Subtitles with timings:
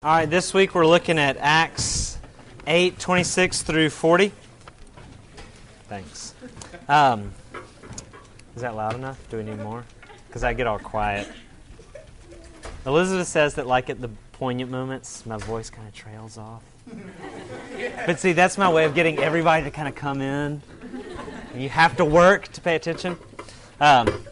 [0.00, 2.18] All right, this week we're looking at Acts
[2.68, 4.30] 8 26 through 40.
[5.88, 6.34] Thanks.
[6.88, 7.32] Um,
[8.54, 9.18] is that loud enough?
[9.28, 9.84] Do we need more?
[10.28, 11.26] Because I get all quiet.
[12.86, 16.62] Elizabeth says that, like at the poignant moments, my voice kind of trails off.
[18.06, 20.62] But see, that's my way of getting everybody to kind of come in.
[21.56, 23.16] You have to work to pay attention.
[23.80, 24.24] Um,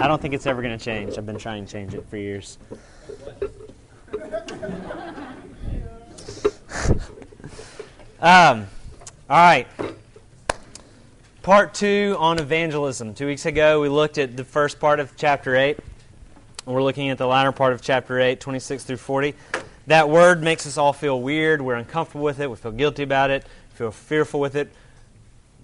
[0.00, 1.18] I don't think it's ever going to change.
[1.18, 2.56] I've been trying to change it for years.
[8.20, 8.66] um,
[9.28, 9.66] all right.
[11.42, 13.14] Part two on evangelism.
[13.14, 15.78] Two weeks ago, we looked at the first part of chapter 8.
[16.64, 19.34] We're looking at the latter part of chapter 8, 26 through 40.
[19.88, 21.60] That word makes us all feel weird.
[21.60, 22.48] We're uncomfortable with it.
[22.48, 23.44] We feel guilty about it.
[23.74, 24.70] Feel fearful with it,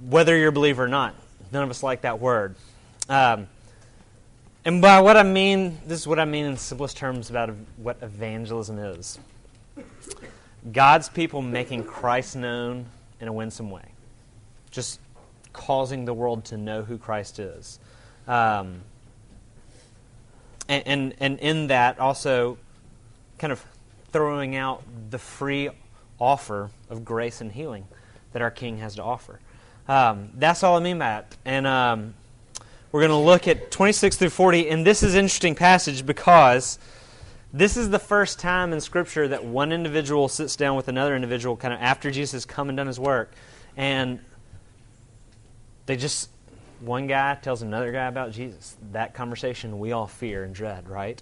[0.08, 1.14] whether you're a believer or not.
[1.52, 2.56] None of us like that word.
[3.08, 3.46] Um,
[4.66, 7.98] and by what I mean, this is what I mean in simplest terms about what
[8.02, 9.18] evangelism is
[10.72, 12.86] God's people making Christ known
[13.20, 13.84] in a winsome way,
[14.70, 15.00] just
[15.52, 17.78] causing the world to know who Christ is.
[18.26, 18.82] Um,
[20.68, 22.58] and, and, and in that, also
[23.38, 23.64] kind of
[24.12, 25.70] throwing out the free
[26.18, 27.86] offer of grace and healing
[28.32, 29.38] that our King has to offer.
[29.88, 31.36] Um, that's all I mean by it.
[31.44, 32.14] And um,
[32.92, 36.78] we're going to look at 26 through 40, and this is an interesting passage because
[37.52, 41.56] this is the first time in Scripture that one individual sits down with another individual
[41.56, 43.32] kind of after Jesus has come and done his work,
[43.76, 44.20] and
[45.86, 46.30] they just,
[46.80, 48.76] one guy tells another guy about Jesus.
[48.92, 51.20] That conversation we all fear and dread, right?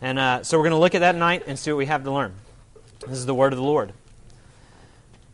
[0.00, 2.04] And uh, so we're going to look at that night and see what we have
[2.04, 2.34] to learn.
[3.00, 3.92] This is the word of the Lord.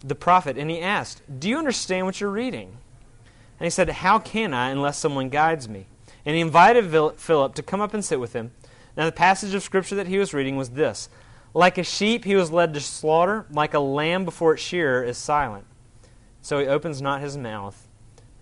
[0.00, 2.76] the prophet, and he asked, Do you understand what you're reading?
[3.58, 5.86] And he said, How can I unless someone guides me?
[6.24, 8.52] And he invited Philip to come up and sit with him.
[8.96, 11.08] Now, the passage of Scripture that he was reading was this
[11.54, 15.16] Like a sheep he was led to slaughter, like a lamb before its shearer is
[15.18, 15.66] silent.
[16.42, 17.88] So he opens not his mouth.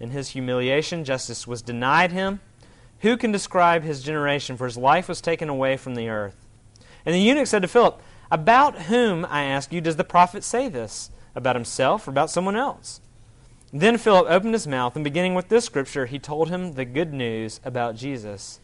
[0.01, 2.41] In his humiliation, justice was denied him.
[3.01, 4.57] Who can describe his generation?
[4.57, 6.37] For his life was taken away from the earth.
[7.07, 8.01] And the eunuch said to Philip,
[8.31, 11.11] About whom, I ask you, does the prophet say this?
[11.35, 13.01] About himself or about someone else.
[13.73, 17.13] Then Philip opened his mouth, and beginning with this scripture, he told him the good
[17.13, 18.61] news about Jesus.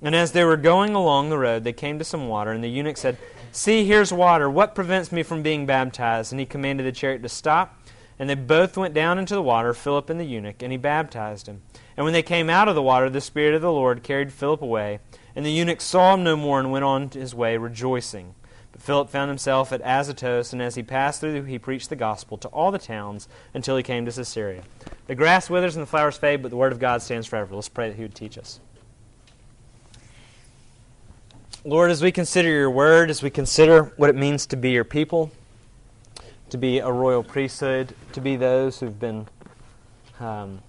[0.00, 2.68] And as they were going along the road, they came to some water, and the
[2.68, 3.18] eunuch said,
[3.50, 4.48] See, here's water.
[4.48, 6.32] What prevents me from being baptized?
[6.32, 7.76] And he commanded the chariot to stop.
[8.18, 11.48] And they both went down into the water, Philip and the eunuch, and he baptized
[11.48, 11.62] him.
[11.96, 14.62] And when they came out of the water, the Spirit of the Lord carried Philip
[14.62, 15.00] away.
[15.34, 18.34] And the eunuch saw him no more and went on his way rejoicing.
[18.78, 22.48] Philip found himself at Azotus, and as he passed through, he preached the gospel to
[22.48, 24.62] all the towns until he came to Caesarea.
[25.06, 27.54] The grass withers and the flowers fade, but the word of God stands forever.
[27.54, 28.60] Let's pray that he would teach us.
[31.64, 34.84] Lord, as we consider your word, as we consider what it means to be your
[34.84, 35.30] people,
[36.50, 39.28] to be a royal priesthood, to be those who've been
[40.18, 40.60] um,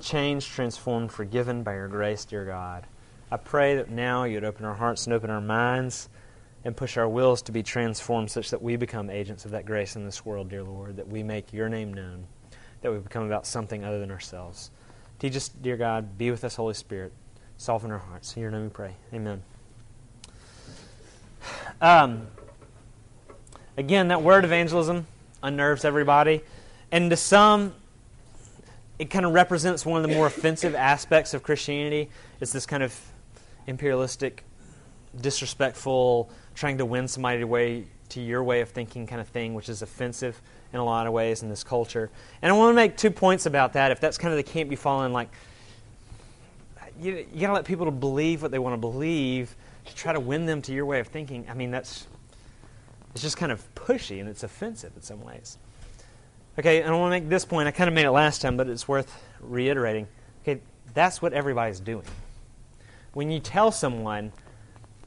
[0.00, 2.84] changed, transformed, forgiven by your grace, dear God,
[3.30, 6.08] I pray that now you'd open our hearts and open our minds
[6.66, 9.94] and push our wills to be transformed such that we become agents of that grace
[9.94, 12.26] in this world, dear Lord, that we make your name known,
[12.80, 14.72] that we become about something other than ourselves.
[15.20, 17.12] Teach us, dear God, be with us, Holy Spirit.
[17.56, 18.34] Soften our hearts.
[18.34, 18.96] In your name we pray.
[19.14, 19.44] Amen.
[21.80, 22.26] Um,
[23.76, 25.06] again, that word evangelism
[25.44, 26.42] unnerves everybody.
[26.90, 27.74] And to some,
[28.98, 32.10] it kind of represents one of the more offensive aspects of Christianity.
[32.40, 32.98] It's this kind of
[33.68, 34.42] imperialistic,
[35.20, 39.68] disrespectful, trying to win somebody way to your way of thinking kind of thing, which
[39.68, 40.40] is offensive
[40.72, 42.10] in a lot of ways in this culture.
[42.42, 43.90] And I want to make two points about that.
[43.90, 45.28] If that's kind of the camp you fall in, like
[47.00, 49.54] you, you got to let people to believe what they want to believe
[49.84, 51.46] to try to win them to your way of thinking.
[51.48, 52.06] I mean, that's
[53.12, 55.58] it's just kind of pushy and it's offensive in some ways.
[56.58, 57.68] Okay, and I want to make this point.
[57.68, 60.06] I kind of made it last time, but it's worth reiterating.
[60.42, 60.60] Okay,
[60.94, 62.04] that's what everybody's doing.
[63.12, 64.32] When you tell someone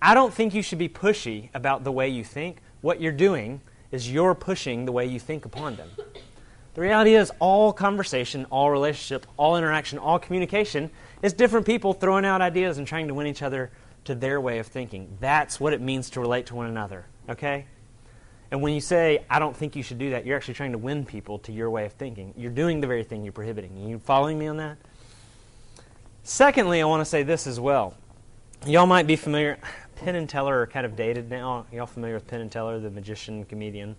[0.01, 2.57] I don't think you should be pushy about the way you think.
[2.81, 3.61] What you're doing
[3.91, 5.89] is you're pushing the way you think upon them.
[6.75, 10.89] The reality is, all conversation, all relationship, all interaction, all communication
[11.21, 13.71] is different people throwing out ideas and trying to win each other
[14.05, 15.17] to their way of thinking.
[15.19, 17.65] That's what it means to relate to one another, okay?
[18.51, 20.77] And when you say, I don't think you should do that, you're actually trying to
[20.77, 22.33] win people to your way of thinking.
[22.37, 23.71] You're doing the very thing you're prohibiting.
[23.83, 24.77] Are you following me on that?
[26.23, 27.95] Secondly, I want to say this as well.
[28.65, 29.57] Y'all might be familiar.
[29.99, 31.65] Penn and Teller are kind of dated now.
[31.73, 33.97] Y'all familiar with Penn and Teller, the magician comedian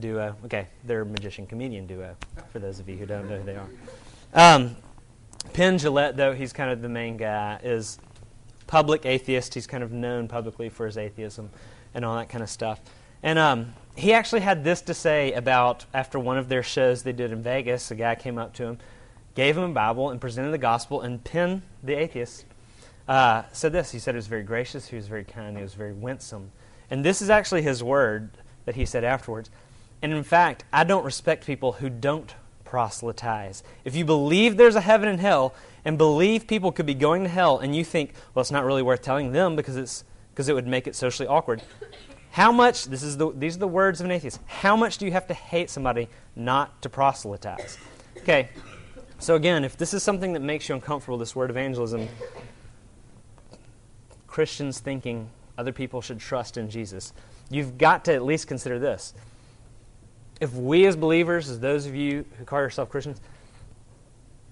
[0.00, 0.34] duo?
[0.44, 2.16] Okay, they're magician comedian duo,
[2.52, 3.68] for those of you who don't know who they are.
[4.34, 4.76] Um,
[5.52, 7.98] Penn Jillette, though, he's kind of the main guy, is
[8.66, 9.54] public atheist.
[9.54, 11.50] He's kind of known publicly for his atheism
[11.94, 12.80] and all that kind of stuff.
[13.22, 17.12] And um, he actually had this to say about after one of their shows they
[17.12, 17.90] did in Vegas.
[17.92, 18.78] A guy came up to him,
[19.34, 21.02] gave him a Bible, and presented the gospel.
[21.02, 22.46] And Penn, the atheist,
[23.08, 23.90] uh, said this.
[23.90, 26.52] He said he was very gracious, he was very kind, he was very winsome.
[26.90, 28.30] And this is actually his word
[28.64, 29.50] that he said afterwards.
[30.02, 33.62] And in fact, I don't respect people who don't proselytize.
[33.84, 35.54] If you believe there's a heaven and hell
[35.84, 38.82] and believe people could be going to hell and you think, well, it's not really
[38.82, 41.62] worth telling them because it's because it would make it socially awkward.
[42.30, 45.04] How much, this is the, these are the words of an atheist, how much do
[45.04, 47.76] you have to hate somebody not to proselytize?
[48.18, 48.50] Okay,
[49.18, 52.08] so again, if this is something that makes you uncomfortable, this word evangelism,
[54.30, 55.28] Christians thinking
[55.58, 57.12] other people should trust in Jesus,
[57.50, 59.12] you've got to at least consider this
[60.40, 63.20] if we as believers, as those of you who call yourself Christians,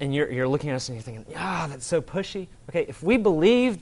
[0.00, 2.46] and you're, you're looking at us and you're thinking, ah, that's so pushy.
[2.68, 3.78] Okay, if we believe,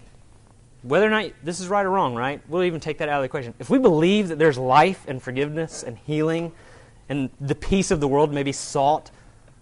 [0.83, 2.41] whether or not this is right or wrong, right?
[2.49, 3.53] We'll even take that out of the equation.
[3.59, 6.53] If we believe that there's life and forgiveness and healing
[7.09, 9.11] and the peace of the world may be sought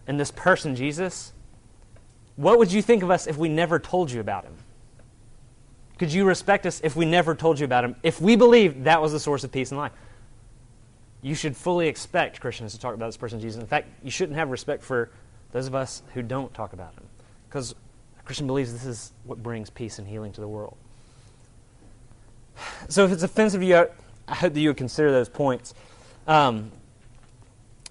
[0.07, 1.33] in this person, Jesus,
[2.37, 4.55] what would you think of us if we never told you about him?
[5.99, 7.97] Could you respect us if we never told you about him?
[8.03, 9.93] If we believed that was the source of peace and life?
[11.25, 13.59] you should fully expect Christians to talk about this person Jesus.
[13.59, 15.11] In fact, you shouldn't have respect for
[15.53, 17.05] those of us who don't talk about him.
[17.49, 17.75] Because
[18.19, 20.77] a Christian believes this is what brings peace and healing to the world.
[22.91, 23.89] So if it's offensive to you,
[24.29, 25.73] I hope that you would consider those points.
[26.27, 26.71] Um,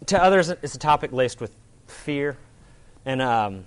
[0.05, 1.55] to others, it's a topic laced with
[1.87, 2.37] fear.
[3.03, 3.65] And um,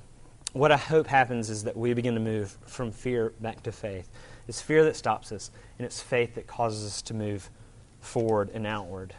[0.58, 4.08] what I hope happens is that we begin to move from fear back to faith.
[4.48, 7.50] It's fear that stops us, and it's faith that causes us to move
[8.00, 9.14] forward and outward.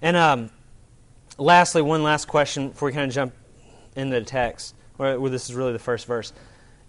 [0.00, 0.50] And um,
[1.38, 3.34] lastly, one last question before we kind of jump
[3.96, 6.32] into the text, where, where this is really the first verse.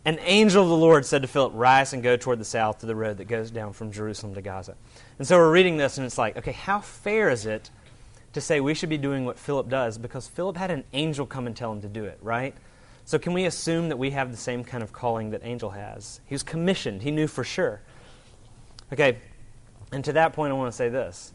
[0.06, 2.86] An angel of the Lord said to Philip, Rise and go toward the south to
[2.86, 4.76] the road that goes down from Jerusalem to Gaza.
[5.18, 7.70] And so we're reading this, and it's like, okay, how fair is it
[8.34, 9.98] to say we should be doing what Philip does?
[9.98, 12.56] Because Philip had an angel come and tell him to do it, right?
[13.10, 16.22] So can we assume that we have the same kind of calling that angel has?
[16.28, 17.82] He was commissioned, he knew for sure.
[18.94, 19.18] Okay,
[19.92, 21.34] and to that point, I want to say this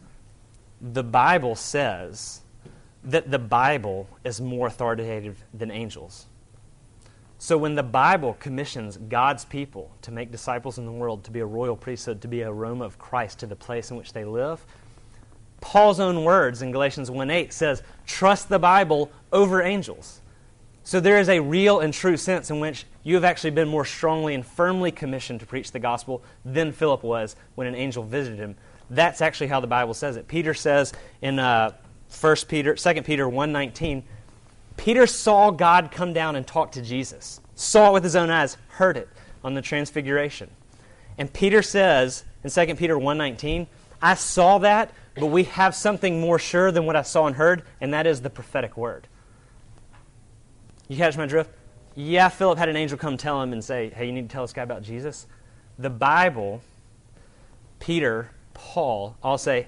[0.79, 2.39] the Bible says
[3.03, 6.27] that the Bible is more authoritative than angels.
[7.39, 11.41] So when the Bible commissions God's people to make disciples in the world, to be
[11.41, 14.23] a royal priesthood, to be a aroma of Christ to the place in which they
[14.23, 14.65] live,
[15.59, 20.21] Paul's own words in Galatians 1:8 says, "Trust the Bible over angels."
[20.85, 23.83] So there is a real and true sense in which you have actually been more
[23.83, 28.39] strongly and firmly commissioned to preach the gospel than Philip was when an angel visited
[28.39, 28.55] him
[28.89, 30.27] that's actually how the Bible says it.
[30.27, 31.71] Peter says in uh,
[32.19, 34.03] 1 Peter, 2 Peter 1.19,
[34.77, 37.39] Peter saw God come down and talk to Jesus.
[37.55, 39.07] Saw it with his own eyes, heard it
[39.43, 40.49] on the transfiguration.
[41.17, 43.67] And Peter says in 2 Peter 1.19,
[44.01, 47.63] I saw that, but we have something more sure than what I saw and heard,
[47.79, 49.07] and that is the prophetic word.
[50.87, 51.49] You catch my drift?
[51.95, 54.43] Yeah, Philip had an angel come tell him and say, hey, you need to tell
[54.43, 55.27] this guy about Jesus.
[55.79, 56.61] The Bible,
[57.79, 59.67] Peter Paul, I'll say,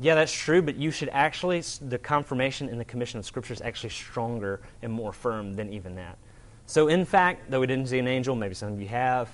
[0.00, 3.60] yeah, that's true, but you should actually, the confirmation in the commission of Scripture is
[3.62, 6.18] actually stronger and more firm than even that.
[6.66, 9.30] So, in fact, though we didn't see an angel, maybe some of you have.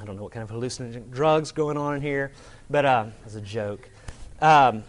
[0.00, 2.32] I don't know what kind of hallucinogenic drugs going on in here,
[2.68, 3.88] but uh, as a joke.
[4.40, 4.82] Um,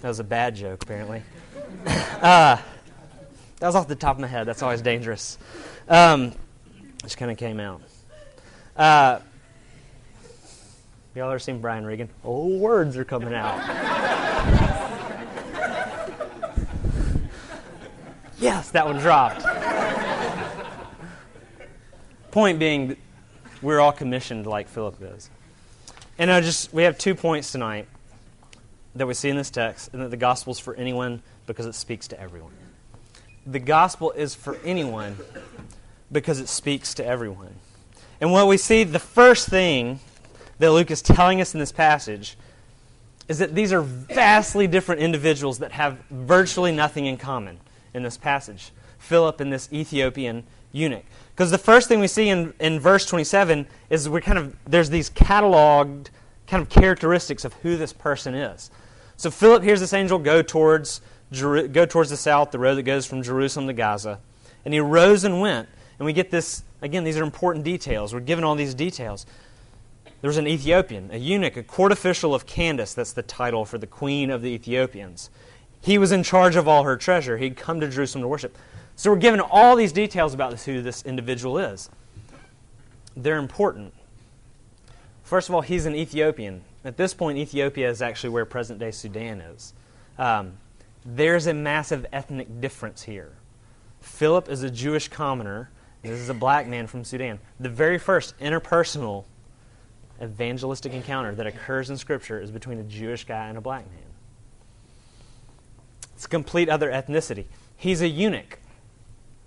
[0.00, 1.22] that was a bad joke, apparently.
[1.86, 2.56] uh,
[3.60, 4.46] that was off the top of my head.
[4.46, 5.38] That's always dangerous.
[5.88, 6.32] Um,
[7.02, 7.82] just kind of came out.
[8.76, 9.20] Uh,
[11.18, 12.08] Y'all ever seen Brian Regan?
[12.22, 13.58] Oh, words are coming out.
[18.38, 19.44] yes, that one dropped.
[22.30, 22.96] Point being,
[23.62, 25.28] we're all commissioned like Philip is.
[26.18, 27.88] And I just we have two points tonight
[28.94, 31.74] that we see in this text, and that the gospel is for anyone because it
[31.74, 32.52] speaks to everyone.
[33.50, 35.16] The gospel is for anyone
[36.12, 37.54] because it speaks to everyone.
[38.20, 40.00] And what we see, the first thing
[40.58, 42.36] that Luke is telling us in this passage
[43.26, 47.58] is that these are vastly different individuals that have virtually nothing in common
[47.94, 51.04] in this passage Philip and this Ethiopian eunuch.
[51.30, 54.90] Because the first thing we see in, in verse 27 is we're kind of, there's
[54.90, 56.08] these cataloged
[56.46, 58.70] kind of characteristics of who this person is.
[59.16, 61.00] So Philip hears this angel go towards
[61.32, 64.20] go towards the south, the road that goes from Jerusalem to Gaza,
[64.64, 65.68] and he rose and went.
[65.98, 67.04] And we get this again.
[67.04, 68.14] These are important details.
[68.14, 69.26] We're given all these details.
[70.20, 72.92] There was an Ethiopian, a eunuch, a court official of Candace.
[72.94, 75.30] That's the title for the queen of the Ethiopians.
[75.80, 77.38] He was in charge of all her treasure.
[77.38, 78.56] He'd come to Jerusalem to worship.
[78.96, 81.88] So we're given all these details about who this individual is.
[83.16, 83.94] They're important.
[85.22, 86.62] First of all, he's an Ethiopian.
[86.84, 89.72] At this point, Ethiopia is actually where present day Sudan is.
[90.18, 90.54] Um,
[91.04, 93.36] there's a massive ethnic difference here.
[94.00, 95.70] Philip is a Jewish commoner.
[96.02, 97.40] This is a black man from Sudan.
[97.58, 99.24] The very first interpersonal
[100.22, 104.02] evangelistic encounter that occurs in Scripture is between a Jewish guy and a black man.
[106.14, 107.44] It's a complete other ethnicity.
[107.76, 108.58] He's a eunuch.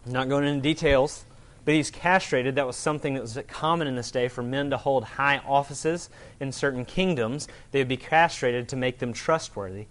[0.05, 1.25] I'm not going into details,
[1.65, 2.55] but he's castrated.
[2.55, 6.09] That was something that was common in this day for men to hold high offices
[6.39, 7.47] in certain kingdoms.
[7.71, 9.87] They would be castrated to make them trustworthy.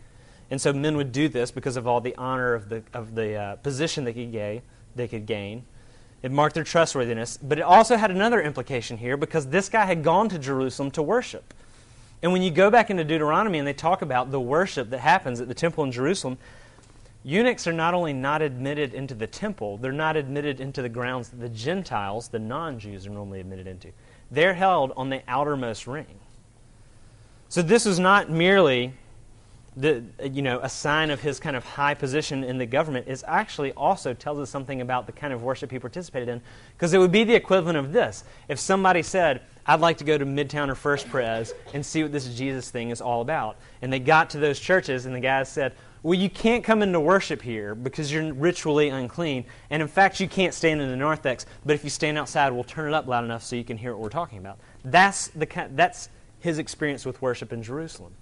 [0.50, 3.34] And so men would do this because of all the honor of the, of the
[3.34, 4.62] uh, position they could, gain,
[4.96, 5.64] they could gain.
[6.22, 7.38] It marked their trustworthiness.
[7.38, 11.02] But it also had another implication here because this guy had gone to Jerusalem to
[11.02, 11.54] worship.
[12.22, 15.40] And when you go back into Deuteronomy and they talk about the worship that happens
[15.40, 16.36] at the temple in Jerusalem,
[17.22, 21.30] eunuchs are not only not admitted into the temple, they're not admitted into the grounds
[21.30, 23.88] that the Gentiles, the non Jews, are normally admitted into.
[24.30, 26.18] They're held on the outermost ring.
[27.48, 28.92] So this is not merely
[29.80, 33.24] the, you know, a sign of his kind of high position in the government is
[33.26, 36.42] actually also tells us something about the kind of worship he participated in.
[36.76, 38.24] Because it would be the equivalent of this.
[38.48, 42.12] If somebody said, I'd like to go to Midtown or First Pres and see what
[42.12, 43.56] this Jesus thing is all about.
[43.82, 47.00] And they got to those churches and the guys said, Well, you can't come into
[47.00, 49.44] worship here because you're ritually unclean.
[49.70, 52.64] And in fact, you can't stand in the narthex, but if you stand outside, we'll
[52.64, 54.58] turn it up loud enough so you can hear what we're talking about.
[54.84, 56.08] That's, the, that's
[56.40, 58.12] his experience with worship in Jerusalem.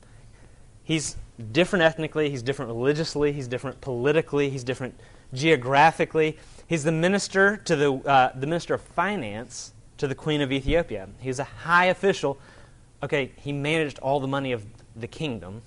[0.88, 1.18] He's
[1.52, 4.98] different ethnically, he's different religiously, he's different politically, he's different
[5.34, 6.38] geographically.
[6.66, 11.10] He's the minister to the, uh, the minister of finance to the queen of Ethiopia.
[11.20, 12.38] He's a high official.
[13.02, 14.64] Okay, he managed all the money of
[14.96, 15.60] the kingdom.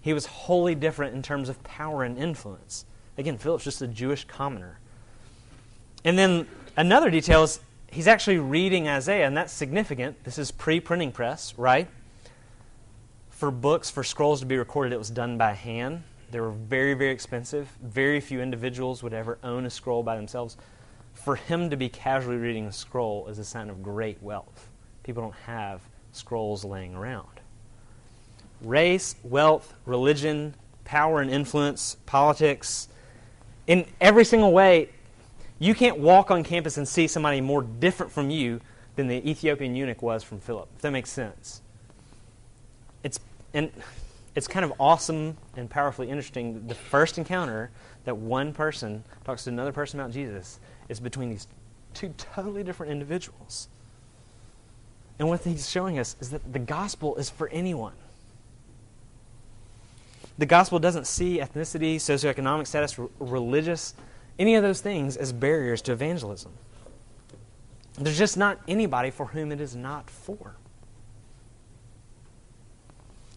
[0.00, 2.84] He was wholly different in terms of power and influence.
[3.18, 4.78] Again, Philip's just a Jewish commoner.
[6.04, 7.58] And then another detail is
[7.90, 10.22] he's actually reading Isaiah, and that's significant.
[10.22, 11.88] This is pre printing press, right?
[13.42, 16.00] For books, for scrolls to be recorded, it was done by hand.
[16.30, 17.68] They were very, very expensive.
[17.82, 20.56] Very few individuals would ever own a scroll by themselves.
[21.12, 24.68] For him to be casually reading a scroll is a sign of great wealth.
[25.02, 25.80] People don't have
[26.12, 27.40] scrolls laying around.
[28.60, 32.86] Race, wealth, religion, power and influence, politics,
[33.66, 34.88] in every single way,
[35.58, 38.60] you can't walk on campus and see somebody more different from you
[38.94, 41.60] than the Ethiopian eunuch was from Philip, if that makes sense.
[43.02, 43.18] It's
[43.54, 43.70] and
[44.34, 46.66] it's kind of awesome and powerfully interesting.
[46.66, 47.70] The first encounter
[48.04, 51.46] that one person talks to another person about Jesus is between these
[51.94, 53.68] two totally different individuals.
[55.18, 57.92] And what he's showing us is that the gospel is for anyone.
[60.38, 63.94] The gospel doesn't see ethnicity, socioeconomic status, r- religious,
[64.38, 66.52] any of those things as barriers to evangelism.
[67.98, 70.56] There's just not anybody for whom it is not for.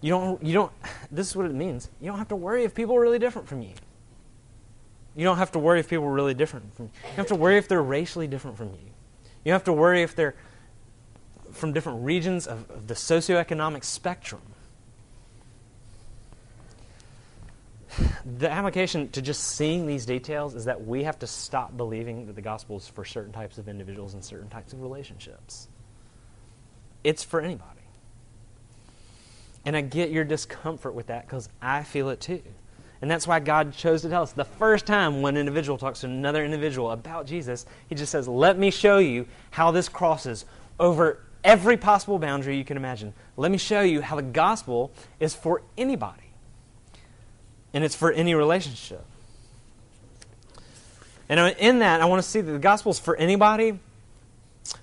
[0.05, 0.71] You don't, you don't,
[1.11, 1.89] this is what it means.
[1.99, 3.71] You don't have to worry if people are really different from you.
[5.15, 6.91] You don't have to worry if people are really different from you.
[6.93, 8.91] You don't have to worry if they're racially different from you.
[9.43, 10.35] You don't have to worry if they're
[11.53, 14.43] from different regions of, of the socioeconomic spectrum.
[18.37, 22.35] The application to just seeing these details is that we have to stop believing that
[22.35, 25.67] the gospel is for certain types of individuals and certain types of relationships.
[27.03, 27.84] It's for anybody.
[29.65, 32.41] And I get your discomfort with that because I feel it too.
[33.01, 36.07] And that's why God chose to tell us the first time one individual talks to
[36.07, 40.45] another individual about Jesus, he just says, Let me show you how this crosses
[40.79, 43.13] over every possible boundary you can imagine.
[43.37, 46.21] Let me show you how the gospel is for anybody.
[47.73, 49.03] And it's for any relationship.
[51.27, 53.79] And in that, I want to see that the gospel is for anybody,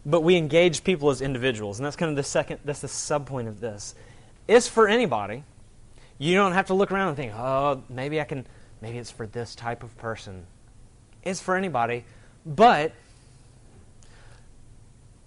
[0.04, 1.78] but we engage people as individuals.
[1.78, 3.94] And that's kind of the second, that's the sub point of this
[4.54, 5.44] it's for anybody.
[6.18, 8.47] You don't have to look around and think, oh, maybe I can,
[8.80, 10.47] maybe it's for this type of person.
[11.23, 12.04] It's for anybody.
[12.44, 12.92] But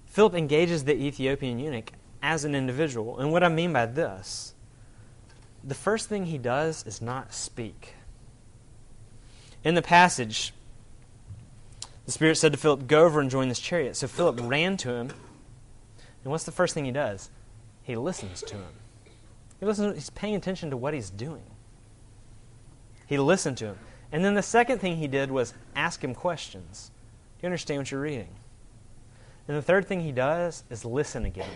[0.07, 1.91] Philip engages the Ethiopian eunuch
[2.21, 3.19] as an individual.
[3.19, 4.53] And what I mean by this,
[5.63, 7.93] the first thing he does is not speak.
[9.63, 10.53] In the passage,
[12.05, 13.95] the Spirit said to Philip, Go over and join this chariot.
[13.95, 15.09] So Philip ran to him.
[16.23, 17.29] And what's the first thing he does?
[17.85, 18.84] he listens to him.
[19.65, 21.43] Listens, he's paying attention to what he's doing.
[23.07, 23.79] He listened to him.
[24.11, 26.91] And then the second thing he did was ask him questions.
[27.37, 28.29] Do you understand what you're reading?
[29.47, 31.49] And the third thing he does is listen again.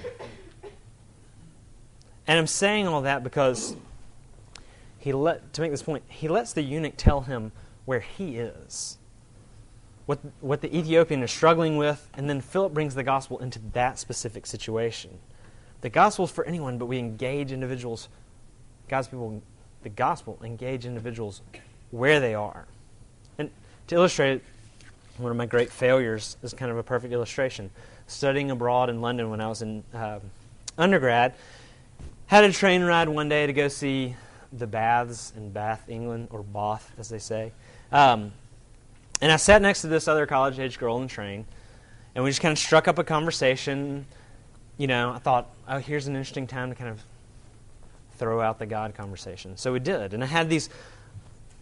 [2.28, 3.76] And I'm saying all that because
[4.98, 7.52] he let to make this point, he lets the eunuch tell him
[7.86, 8.98] where he is.
[10.06, 14.00] What, what the Ethiopian is struggling with, and then Philip brings the gospel into that
[14.00, 15.20] specific situation.
[15.82, 18.10] The gospel is for anyone, but we engage individuals.
[18.88, 19.42] God's people,
[19.84, 21.42] the gospel engage individuals
[21.92, 22.66] where they are.
[23.38, 23.50] And
[23.88, 24.44] to illustrate it,
[25.18, 27.70] one of my great failures is kind of a perfect illustration.
[28.08, 30.20] Studying abroad in London when I was in uh,
[30.78, 31.36] undergrad,
[32.28, 34.16] had a train ride one day to go see
[34.54, 37.52] the baths in Bath, England, or Bath, as they say.
[37.92, 38.32] Um,
[39.22, 41.46] and I sat next to this other college age girl in the train,
[42.16, 44.06] and we just kind of struck up a conversation.
[44.78, 47.02] You know, I thought, oh, here's an interesting time to kind of
[48.18, 49.56] throw out the God conversation.
[49.56, 50.14] So we did.
[50.14, 50.70] And I had these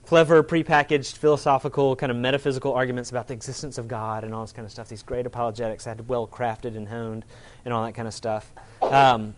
[0.06, 4.54] clever, prepackaged, philosophical, kind of metaphysical arguments about the existence of God and all this
[4.54, 4.88] kind of stuff.
[4.88, 7.26] These great apologetics I had well crafted and honed
[7.66, 8.52] and all that kind of stuff.
[8.82, 9.36] Um,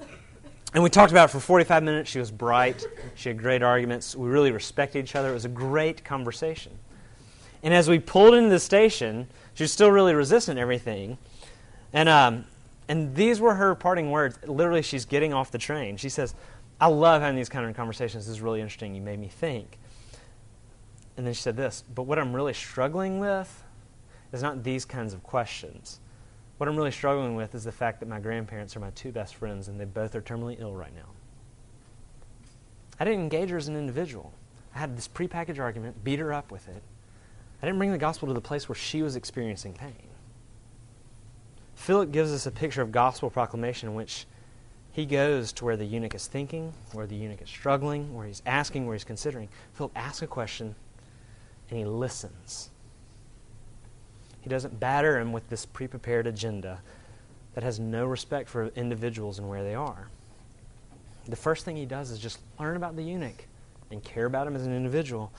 [0.73, 2.11] and we talked about it for 45 minutes.
[2.11, 2.85] She was bright.
[3.15, 4.15] She had great arguments.
[4.15, 5.31] We really respected each other.
[5.31, 6.73] It was a great conversation.
[7.63, 11.17] And as we pulled into the station, she was still really resistant to everything.
[11.91, 12.45] And, um,
[12.89, 14.39] and these were her parting words.
[14.45, 15.95] Literally, she's getting off the train.
[15.95, 16.33] She says,
[16.81, 18.25] I love having these kind of conversations.
[18.25, 18.95] This is really interesting.
[18.95, 19.77] You made me think.
[21.15, 23.63] And then she said this, but what I'm really struggling with
[24.33, 25.99] is not these kinds of questions.
[26.57, 29.35] What I'm really struggling with is the fact that my grandparents are my two best
[29.35, 31.09] friends and they both are terminally ill right now.
[32.99, 34.33] I didn't engage her as an individual.
[34.73, 36.81] I had this prepackaged argument, beat her up with it.
[37.61, 40.08] I didn't bring the gospel to the place where she was experiencing pain.
[41.79, 44.25] Philip gives us a picture of gospel proclamation in which
[44.91, 48.41] he goes to where the eunuch is thinking, where the eunuch is struggling, where he's
[48.45, 49.47] asking, where he's considering.
[49.73, 50.75] Philip asks a question
[51.69, 52.69] and he listens.
[54.41, 56.81] He doesn't batter him with this pre prepared agenda
[57.53, 60.09] that has no respect for individuals and where they are.
[61.29, 63.45] The first thing he does is just learn about the eunuch
[63.89, 65.31] and care about him as an individual.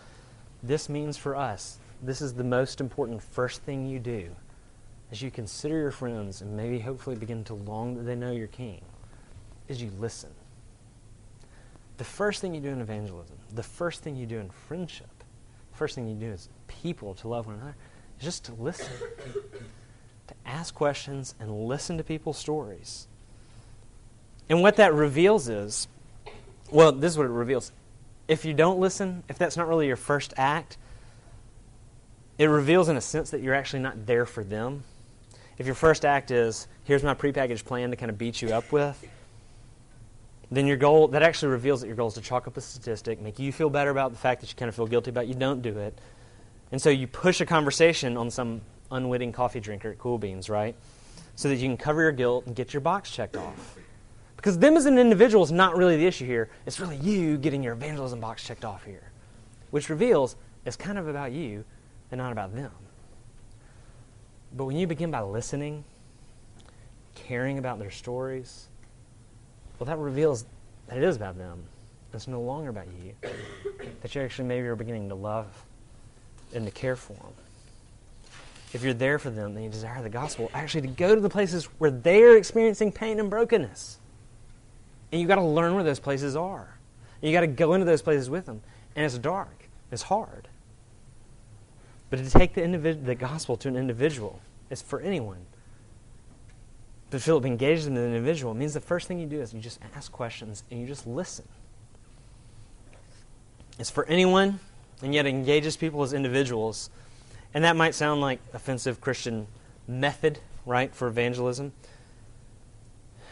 [0.63, 4.35] This means for us, this is the most important first thing you do
[5.11, 8.47] as you consider your friends and maybe hopefully begin to long that they know your
[8.47, 8.81] king,
[9.69, 10.31] is you listen.
[11.97, 15.11] The first thing you do in evangelism, the first thing you do in friendship,
[15.73, 17.77] the first thing you do as people to love one another,
[18.19, 18.93] is just to listen,
[20.29, 23.07] to ask questions and listen to people's stories.
[24.49, 25.89] And what that reveals is
[26.71, 27.73] well, this is what it reveals.
[28.29, 30.77] If you don't listen, if that's not really your first act,
[32.39, 34.85] it reveals in a sense that you're actually not there for them.
[35.61, 38.73] If your first act is, here's my prepackaged plan to kind of beat you up
[38.73, 39.07] with,
[40.51, 43.21] then your goal, that actually reveals that your goal is to chalk up a statistic,
[43.21, 45.35] make you feel better about the fact that you kind of feel guilty about you
[45.35, 45.99] don't do it,
[46.73, 50.75] and so you push a conversation on some unwitting coffee drinker at Cool Beans, right?
[51.37, 53.77] So that you can cover your guilt and get your box checked off.
[54.37, 56.49] Because them as an individual is not really the issue here.
[56.65, 59.13] It's really you getting your evangelism box checked off here.
[59.73, 61.67] Which reveals it's kind of about you
[62.11, 62.73] and not about them.
[64.57, 65.85] But when you begin by listening,
[67.15, 68.69] caring about their stories,
[69.79, 70.45] well, that reveals
[70.89, 71.63] that it is about them.
[72.13, 73.15] It's no longer about you.
[74.03, 75.47] That you actually maybe are beginning to love
[76.55, 77.33] and to care for them.
[78.73, 81.29] If you're there for them, then you desire the gospel, actually to go to the
[81.29, 83.99] places where they're experiencing pain and brokenness.
[85.13, 86.79] And you've got to learn where those places are.
[87.21, 88.63] And you've got to go into those places with them.
[88.97, 90.49] And it's dark, it's hard.
[92.11, 95.47] But to take the, individ- the gospel to an individual is for anyone.
[97.11, 98.53] But Philip engages in an individual.
[98.53, 101.07] It means the first thing you do is you just ask questions and you just
[101.07, 101.47] listen.
[103.79, 104.61] It's for anyone
[105.03, 106.91] and yet engages people as individuals.
[107.55, 109.47] And that might sound like offensive Christian
[109.89, 111.73] method, right, for evangelism.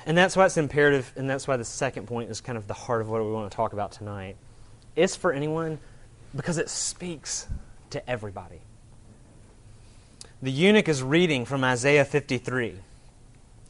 [0.07, 2.75] And that's why it's imperative, and that's why the second point is kind of the
[2.75, 4.37] heart of what we want to talk about tonight.
[4.97, 5.79] It's for anyone
[6.35, 7.47] because it speaks
[7.91, 8.61] to everybody.
[10.41, 12.77] The eunuch is reading from Isaiah 53.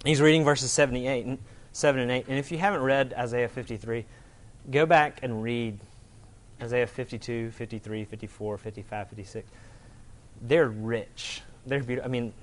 [0.05, 1.39] He's reading verses 78 and
[1.73, 2.27] 7 and 8.
[2.29, 4.05] And if you haven't read Isaiah 53,
[4.71, 5.79] go back and read
[6.61, 9.51] Isaiah 52, 53, 54, 55, 56.
[10.43, 11.41] They're rich.
[11.67, 12.07] They're beautiful.
[12.07, 12.35] I mean,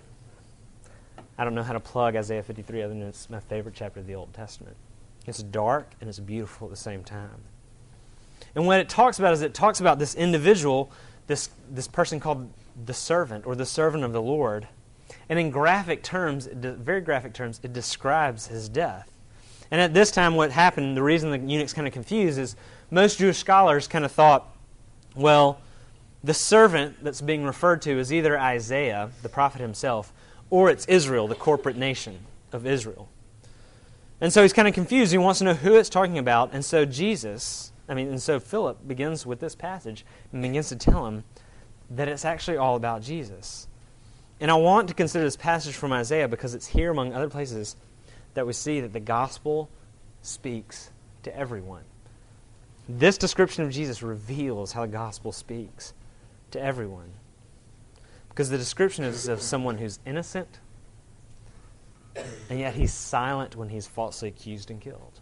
[1.38, 4.08] I don't know how to plug Isaiah 53 other than it's my favorite chapter of
[4.08, 4.76] the Old Testament.
[5.28, 7.44] It's dark and it's beautiful at the same time.
[8.56, 10.92] And what it talks about is it talks about this individual,
[11.28, 12.50] this, this person called
[12.86, 14.68] the servant or the servant of the Lord.
[15.30, 19.12] And in graphic terms, very graphic terms, it describes his death.
[19.72, 22.56] And at this time, what happened, the reason the eunuch's kind of confused is
[22.92, 24.48] most Jewish scholars kind of thought,
[25.16, 25.60] well,
[26.24, 30.14] the servant that's being referred to is either Isaiah, the prophet himself,
[30.50, 32.20] or it's Israel, the corporate nation
[32.52, 33.10] of Israel.
[34.22, 35.12] And so he's kind of confused.
[35.12, 36.54] He wants to know who it's talking about.
[36.54, 40.76] And so Jesus, I mean, and so Philip begins with this passage and begins to
[40.76, 41.24] tell him
[41.91, 43.67] that it's actually all about Jesus.
[44.39, 47.76] And I want to consider this passage from Isaiah because it's here, among other places,
[48.34, 49.69] that we see that the gospel
[50.21, 50.91] speaks
[51.24, 51.84] to everyone.
[52.88, 55.93] This description of Jesus reveals how the gospel speaks
[56.52, 57.12] to everyone.
[58.30, 60.60] Because the description is of someone who's innocent,
[62.50, 65.21] and yet he's silent when he's falsely accused and killed.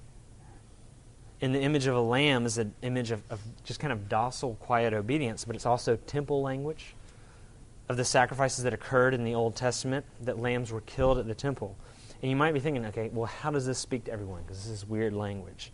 [1.43, 4.56] And the image of a lamb is an image of, of just kind of docile,
[4.62, 6.95] quiet obedience, but it's also temple language
[7.89, 11.36] of the sacrifices that occurred in the Old Testament, that lambs were killed at the
[11.36, 11.75] temple.
[12.21, 14.43] And you might be thinking, okay, well, how does this speak to everyone?
[14.43, 15.73] Because this is weird language.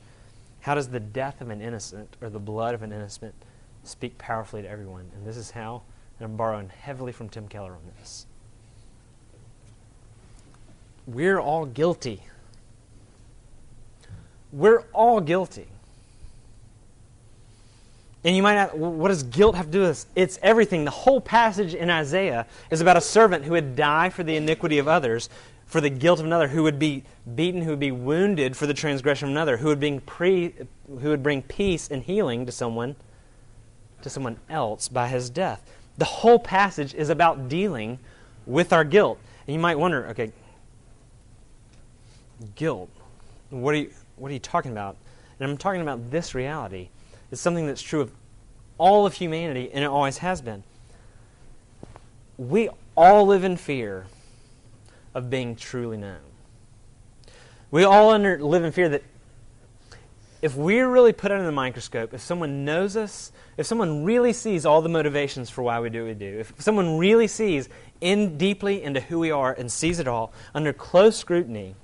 [0.62, 3.36] How does the death of an innocent or the blood of an innocent
[3.84, 5.12] speak powerfully to everyone?
[5.14, 5.84] And this is how,
[6.18, 8.26] and I'm borrowing heavily from Tim Keller on this.
[11.06, 12.24] We're all guilty.
[14.52, 15.68] We're all guilty.
[18.24, 20.06] And you might ask, what does guilt have to do with this?
[20.16, 20.84] It's everything.
[20.84, 24.78] The whole passage in Isaiah is about a servant who would die for the iniquity
[24.78, 25.30] of others,
[25.66, 27.04] for the guilt of another, who would be
[27.36, 30.54] beaten, who would be wounded for the transgression of another, who would bring, pre,
[30.88, 32.98] who would bring peace and healing to someone,
[34.02, 35.62] to someone else by his death.
[35.98, 38.00] The whole passage is about dealing
[38.46, 39.20] with our guilt.
[39.48, 40.34] And you might wonder, okay,
[42.56, 42.90] guilt.
[43.50, 44.98] What are you, what are you talking about?
[45.40, 46.90] And I'm talking about this reality
[47.32, 48.12] It's something that's true of
[48.78, 50.64] all of humanity, and it always has been.
[52.38, 54.08] We all live in fear
[55.14, 56.20] of being truly known.
[57.72, 59.04] We all under, live in fear that
[60.42, 64.66] if we're really put under the microscope, if someone knows us, if someone really sees
[64.66, 67.68] all the motivations for why we do what we do, if someone really sees
[68.00, 71.76] in deeply into who we are and sees it all under close scrutiny,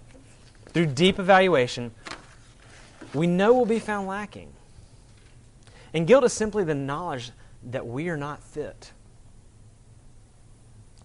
[0.70, 1.92] through deep evaluation,
[3.14, 4.52] we know we'll be found lacking.
[5.94, 7.32] And guilt is simply the knowledge
[7.72, 8.92] that we are not fit.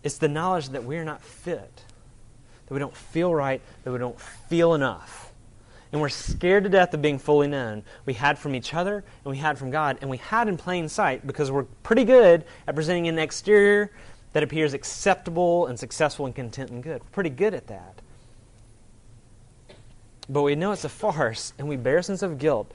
[0.02, 1.84] It's the knowledge that we are not fit,
[2.66, 5.32] that we don't feel right, that we don't feel enough.
[5.92, 7.82] And we're scared to death of being fully known.
[8.06, 10.88] We hide from each other, and we hide from God, and we hide in plain
[10.88, 13.90] sight because we're pretty good at presenting an exterior
[14.32, 17.02] that appears acceptable and successful and content and good.
[17.02, 18.00] We're pretty good at that.
[20.30, 22.72] But we know it's a farce, and we bear a sense of guilt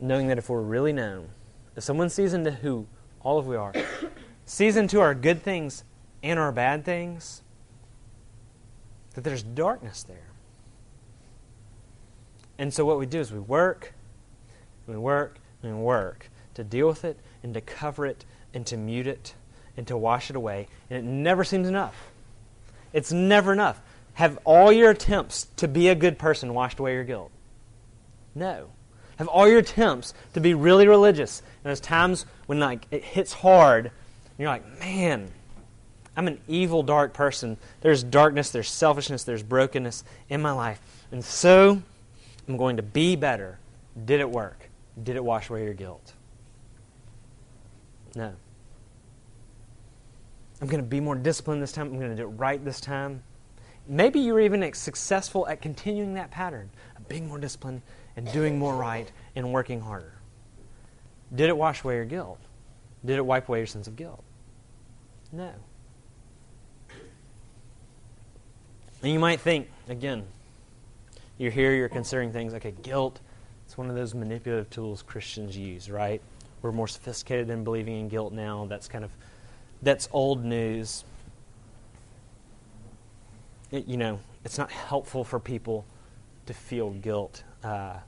[0.00, 1.28] knowing that if we're really known,
[1.76, 2.88] if someone sees into who
[3.20, 3.72] all of we are,
[4.44, 5.84] sees into our good things
[6.20, 7.42] and our bad things,
[9.14, 10.30] that there's darkness there.
[12.58, 13.94] And so what we do is we work,
[14.88, 18.76] we work, and we work to deal with it and to cover it and to
[18.76, 19.34] mute it
[19.76, 20.66] and to wash it away.
[20.90, 22.10] And it never seems enough.
[22.92, 23.80] It's never enough.
[24.20, 27.30] Have all your attempts to be a good person washed away your guilt?
[28.34, 28.68] No.
[29.16, 33.32] Have all your attempts to be really religious, and there's times when like it hits
[33.32, 33.92] hard, and
[34.36, 35.30] you're like, man,
[36.18, 37.56] I'm an evil, dark person.
[37.80, 40.82] There's darkness, there's selfishness, there's brokenness in my life.
[41.10, 41.80] And so
[42.46, 43.58] I'm going to be better.
[44.04, 44.68] Did it work?
[45.02, 46.12] Did it wash away your guilt?
[48.14, 48.34] No.
[50.60, 51.86] I'm going to be more disciplined this time.
[51.86, 53.22] I'm going to do it right this time.
[53.90, 57.82] Maybe you're even successful at continuing that pattern of being more disciplined
[58.14, 60.12] and doing more right and working harder.
[61.34, 62.38] Did it wash away your guilt?
[63.04, 64.22] Did it wipe away your sense of guilt?
[65.32, 65.50] No.
[69.02, 70.22] And you might think, again,
[71.38, 73.18] you're here, you're considering things, okay, guilt,
[73.66, 76.22] it's one of those manipulative tools Christians use, right?
[76.62, 78.66] We're more sophisticated in believing in guilt now.
[78.68, 79.10] That's kind of,
[79.82, 81.02] that's old news
[83.70, 85.84] it, you know, it's not helpful for people
[86.46, 87.42] to feel guilt.
[87.62, 87.98] Uh,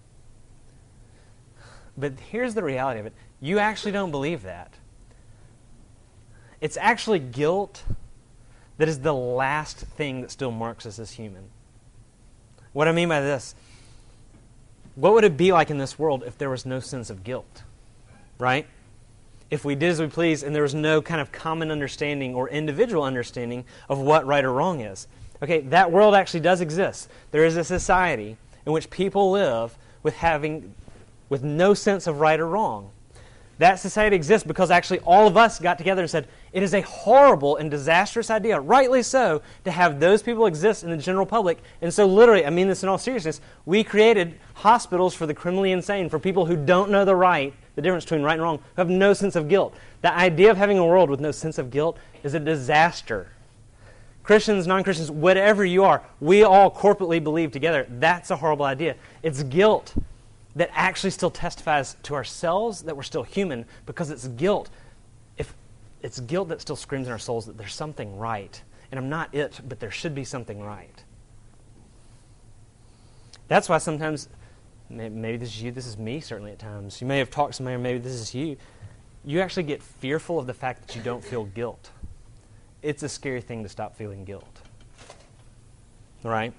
[1.96, 4.72] but here's the reality of it you actually don't believe that.
[6.61, 7.83] It's actually guilt
[8.79, 11.44] that is the last thing that still marks us as human.
[12.72, 13.55] What I mean by this,
[14.94, 17.64] what would it be like in this world if there was no sense of guilt?
[18.38, 18.66] Right?
[19.51, 22.48] If we did as we please and there was no kind of common understanding or
[22.48, 25.07] individual understanding of what right or wrong is.
[25.43, 27.09] Okay, that world actually does exist.
[27.33, 30.75] There is a society in which people live with having
[31.29, 32.91] with no sense of right or wrong.
[33.59, 36.81] That society exists because actually all of us got together and said, it is a
[36.83, 41.63] horrible and disastrous idea, rightly so, to have those people exist in the general public.
[41.81, 45.73] And so, literally, I mean this in all seriousness, we created hospitals for the criminally
[45.73, 48.83] insane, for people who don't know the right, the difference between right and wrong, who
[48.83, 49.75] have no sense of guilt.
[50.03, 53.29] The idea of having a world with no sense of guilt is a disaster.
[54.23, 57.87] Christians, non Christians, whatever you are, we all corporately believe together.
[57.89, 58.97] That's a horrible idea.
[59.23, 59.95] It's guilt
[60.55, 64.71] that actually still testifies to ourselves that we're still human because it's guilt.
[65.39, 65.55] If
[66.03, 68.63] it's guilt that still screams in our souls that there's something right.
[68.91, 71.03] And I'm not it, but there should be something right.
[73.49, 74.29] That's why sometimes,
[74.89, 77.01] maybe this is you, this is me certainly at times.
[77.01, 78.57] You may have talked to somebody, or maybe this is you.
[79.25, 81.91] You actually get fearful of the fact that you don't feel guilt.
[82.83, 84.61] It's a scary thing to stop feeling guilt.
[86.25, 86.53] Right?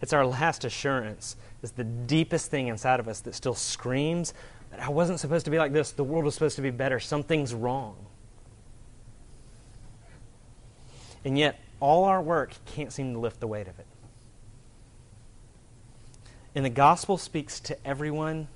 [0.00, 4.34] It's our last assurance It's the deepest thing inside of us that still screams
[4.70, 5.92] that I wasn't supposed to be like this.
[5.92, 7.00] The world was supposed to be better.
[7.00, 7.96] Something's wrong.
[11.24, 13.86] And yet, all our work can't seem to lift the weight of it.
[16.54, 18.48] And the gospel speaks to everyone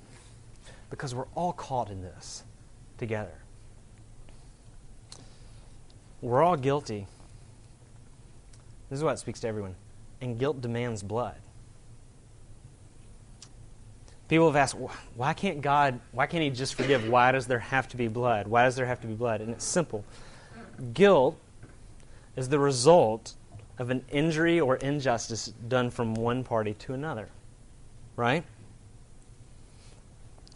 [0.89, 2.43] because we're all caught in this
[2.97, 3.39] together.
[6.21, 7.07] We're all guilty.
[8.89, 9.75] This is why it speaks to everyone.
[10.21, 11.35] And guilt demands blood.
[14.27, 14.75] People have asked,
[15.15, 17.07] why can't God, why can't He just forgive?
[17.07, 18.47] Why does there have to be blood?
[18.47, 19.41] Why does there have to be blood?
[19.41, 20.03] And it's simple.
[20.93, 21.37] Guilt
[22.35, 23.33] is the result
[23.79, 27.29] of an injury or injustice done from one party to another.
[28.15, 28.43] Right?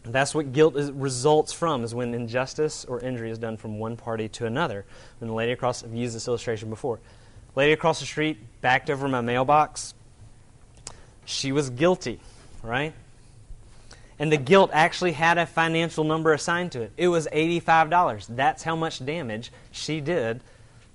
[0.04, 3.96] That's what guilt is, results from, is when injustice or injury is done from one
[3.96, 4.86] party to another.
[5.20, 7.00] When the lady across, I've used this illustration before.
[7.56, 9.94] Lady across the street backed over my mailbox.
[11.26, 12.20] She was guilty,
[12.62, 12.94] right?
[14.20, 16.92] and the guilt actually had a financial number assigned to it.
[16.98, 18.28] It was $85.
[18.30, 20.42] That's how much damage she did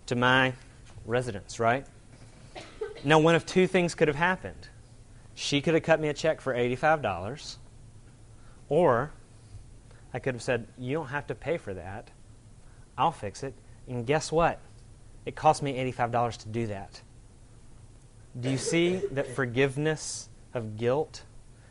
[0.06, 0.52] to my
[1.04, 1.84] residence, right?
[3.04, 4.68] Now, one of two things could have happened.
[5.34, 7.56] She could have cut me a check for $85,
[8.68, 9.12] or
[10.12, 12.10] I could have said, You don't have to pay for that.
[12.96, 13.54] I'll fix it.
[13.86, 14.60] And guess what?
[15.24, 17.00] It cost me $85 to do that.
[18.40, 21.22] Do you see that forgiveness of guilt,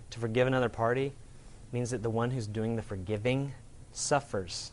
[0.10, 1.14] to forgive another party,
[1.72, 3.54] means that the one who's doing the forgiving
[3.92, 4.72] suffers.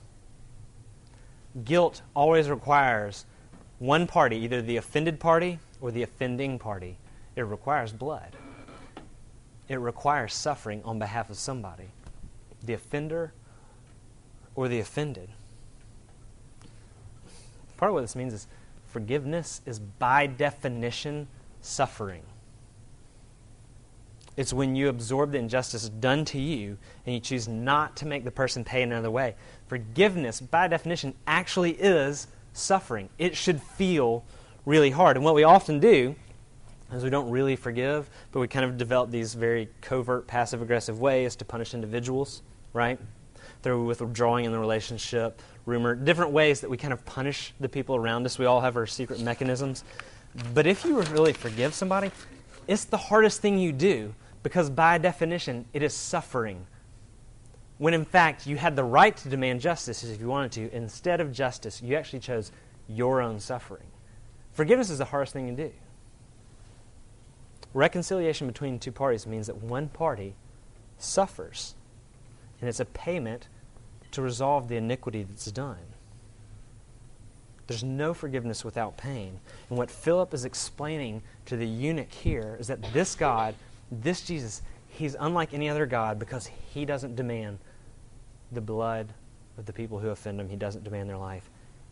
[1.64, 3.26] Guilt always requires
[3.78, 6.96] one party, either the offended party or the offending party.
[7.36, 8.36] It requires blood.
[9.68, 11.88] It requires suffering on behalf of somebody,
[12.66, 13.32] the offender
[14.54, 15.30] or the offended.
[17.76, 18.46] Part of what this means is
[18.86, 21.28] forgiveness is by definition
[21.60, 22.22] suffering.
[24.36, 28.24] It's when you absorb the injustice done to you and you choose not to make
[28.24, 29.36] the person pay another way.
[29.68, 33.08] Forgiveness, by definition, actually is suffering.
[33.18, 34.24] It should feel
[34.64, 35.16] really hard.
[35.16, 36.16] And what we often do
[36.92, 41.00] is we don't really forgive, but we kind of develop these very covert, passive aggressive
[41.00, 42.42] ways to punish individuals,
[42.74, 42.98] right?
[43.62, 47.96] Through withdrawing in the relationship, rumor, different ways that we kind of punish the people
[47.96, 48.38] around us.
[48.38, 49.84] We all have our secret mechanisms.
[50.52, 52.10] But if you really forgive somebody,
[52.68, 56.66] it's the hardest thing you do because by definition, it is suffering.
[57.78, 60.76] When in fact, you had the right to demand justice if you wanted to.
[60.76, 62.52] Instead of justice, you actually chose
[62.86, 63.86] your own suffering.
[64.52, 65.72] Forgiveness is the hardest thing to do.
[67.72, 70.34] Reconciliation between two parties means that one party
[70.98, 71.74] suffers,
[72.60, 73.48] and it's a payment
[74.12, 75.76] to resolve the iniquity that's done.
[77.66, 79.40] There's no forgiveness without pain.
[79.68, 83.54] And what Philip is explaining to the eunuch here is that this God
[84.02, 87.58] this Jesus, he's unlike any other God because he doesn't demand
[88.52, 89.12] the blood
[89.58, 90.48] of the people who offend him.
[90.48, 91.50] He doesn't demand their life.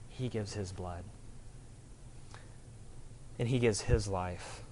[0.08, 1.04] He gives his blood.
[3.38, 4.62] And he gives his life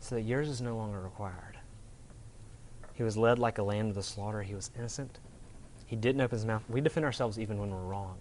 [0.00, 1.55] so that yours is no longer required.
[2.96, 4.42] He was led like a lamb to the slaughter.
[4.42, 5.18] He was innocent.
[5.84, 6.62] He didn't open his mouth.
[6.68, 8.16] We defend ourselves even when we're wrong.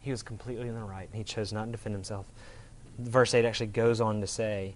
[0.00, 2.26] He was completely in the right, and he chose not to defend himself.
[2.98, 4.74] Verse 8 actually goes on to say,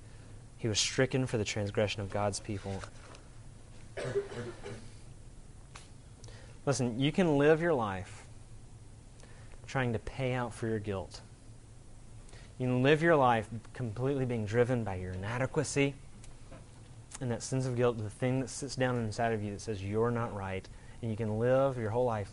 [0.59, 2.83] he was stricken for the transgression of God's people.
[6.66, 8.26] Listen, you can live your life
[9.66, 11.22] trying to pay out for your guilt.
[12.59, 15.94] You can live your life completely being driven by your inadequacy
[17.20, 19.83] and that sense of guilt, the thing that sits down inside of you that says
[19.83, 20.66] you're not right.
[21.02, 22.30] And you can live your whole life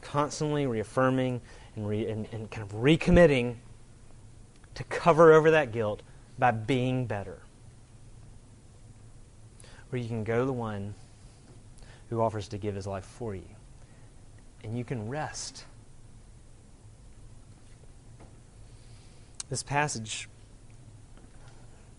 [0.00, 1.40] constantly reaffirming
[1.74, 3.56] and, re, and, and kind of recommitting
[4.74, 6.02] to cover over that guilt
[6.38, 7.40] by being better
[9.96, 10.94] or you can go to the one
[12.10, 13.48] who offers to give his life for you.
[14.64, 15.64] and you can rest.
[19.48, 20.28] This passage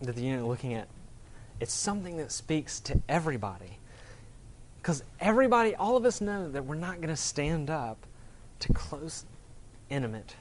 [0.02, 0.86] that the eunuch looking at,
[1.60, 3.78] it's something that speaks to everybody.
[4.76, 8.06] Because everybody, all of us know that we're not going to stand up
[8.60, 9.24] to close,
[9.90, 10.34] intimate,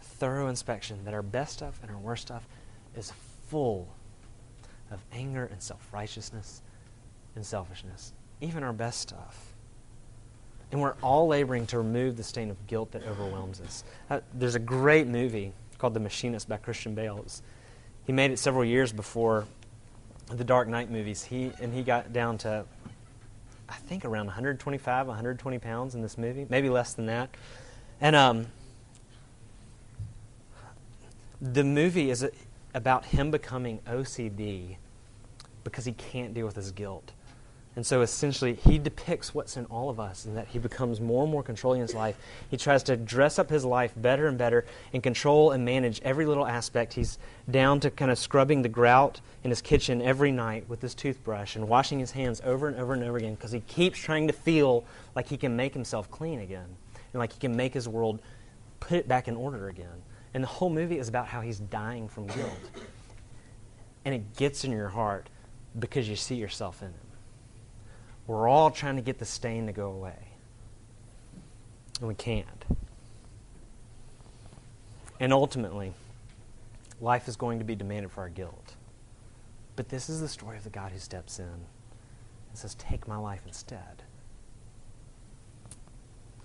[0.00, 2.46] thorough inspection, that our best stuff and our worst stuff
[2.96, 3.12] is
[3.48, 3.88] full
[4.90, 6.62] of anger and self righteousness
[7.34, 9.54] and selfishness, even our best stuff.
[10.72, 13.82] And we're all laboring to remove the stain of guilt that overwhelms us.
[14.08, 17.24] Uh, there's a great movie called The Machinist by Christian Bale.
[18.06, 19.46] he made it several years before
[20.36, 21.24] the Dark Knight movies.
[21.24, 22.64] He and he got down to
[23.68, 27.30] I think around 125, 120 pounds in this movie, maybe less than that.
[28.00, 28.46] And um,
[31.40, 32.28] the movie is
[32.74, 34.76] about him becoming OCD
[35.62, 37.12] because he can't deal with his guilt.
[37.80, 41.22] And so essentially, he depicts what's in all of us and that he becomes more
[41.22, 42.14] and more controlling in his life.
[42.50, 46.26] He tries to dress up his life better and better and control and manage every
[46.26, 46.92] little aspect.
[46.92, 47.18] He's
[47.50, 51.56] down to kind of scrubbing the grout in his kitchen every night with his toothbrush
[51.56, 54.34] and washing his hands over and over and over again because he keeps trying to
[54.34, 56.76] feel like he can make himself clean again
[57.14, 58.20] and like he can make his world
[58.80, 60.02] put it back in order again.
[60.34, 62.70] And the whole movie is about how he's dying from guilt.
[64.04, 65.30] And it gets in your heart
[65.78, 67.09] because you see yourself in him.
[68.30, 70.14] We're all trying to get the stain to go away.
[71.98, 72.64] And we can't.
[75.18, 75.94] And ultimately,
[77.00, 78.76] life is going to be demanded for our guilt.
[79.74, 83.16] But this is the story of the God who steps in and says, Take my
[83.16, 84.04] life instead.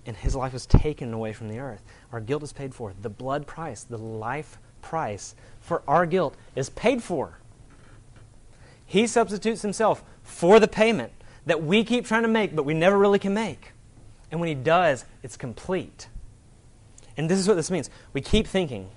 [0.06, 1.84] And his life was taken away from the earth.
[2.10, 2.94] Our guilt is paid for.
[3.00, 7.38] The blood price, the life price for our guilt is paid for.
[8.84, 11.12] He substitutes himself for the payment
[11.46, 13.72] that we keep trying to make, but we never really can make.
[14.30, 16.08] And when he does, it's complete.
[17.16, 17.88] And this is what this means.
[18.12, 18.88] We keep thinking.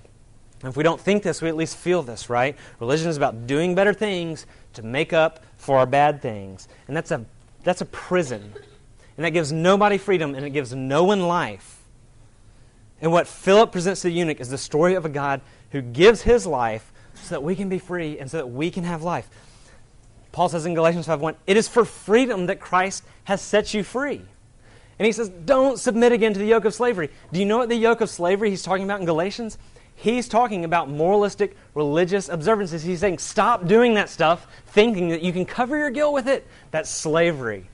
[0.62, 2.56] If we don't think this, we at least feel this, right?
[2.80, 6.68] Religion is about doing better things to make up for our bad things.
[6.86, 7.24] And that's a,
[7.64, 8.52] that's a prison.
[9.16, 11.78] And that gives nobody freedom and it gives no one life.
[13.00, 16.22] And what Philip presents to the eunuch is the story of a God who gives
[16.22, 19.30] his life so that we can be free and so that we can have life.
[20.32, 24.22] Paul says in Galatians 5:1, "It is for freedom that Christ has set you free."
[24.98, 27.68] And he says, "Don't submit again to the yoke of slavery." Do you know what
[27.68, 29.58] the yoke of slavery he's talking about in Galatians?
[29.94, 32.82] He's talking about moralistic religious observances.
[32.82, 36.46] He's saying, "Stop doing that stuff, thinking that you can cover your guilt with it."
[36.70, 37.68] That's slavery.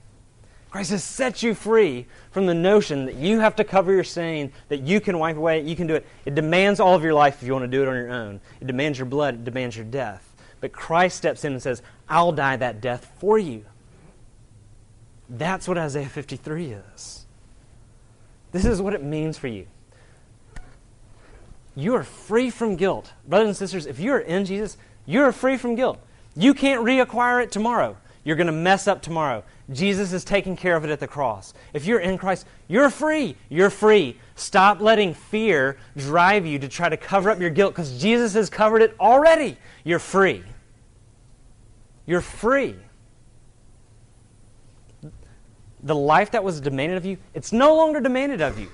[0.70, 4.52] Christ has set you free from the notion that you have to cover your sin,
[4.68, 6.04] that you can wipe away, you can do it.
[6.24, 8.40] It demands all of your life if you want to do it on your own.
[8.60, 10.25] It demands your blood, it demands your death.
[10.66, 13.64] But Christ steps in and says, I'll die that death for you.
[15.30, 17.26] That's what Isaiah 53 is.
[18.50, 19.68] This is what it means for you.
[21.76, 23.12] You are free from guilt.
[23.28, 26.00] Brothers and sisters, if you are in Jesus, you are free from guilt.
[26.34, 27.96] You can't reacquire it tomorrow.
[28.24, 29.44] You're going to mess up tomorrow.
[29.70, 31.54] Jesus is taking care of it at the cross.
[31.74, 33.36] If you're in Christ, you're free.
[33.50, 34.18] You're free.
[34.34, 38.50] Stop letting fear drive you to try to cover up your guilt because Jesus has
[38.50, 39.56] covered it already.
[39.84, 40.42] You're free.
[42.06, 42.76] You're free.
[45.82, 48.68] The life that was demanded of you, it's no longer demanded of you.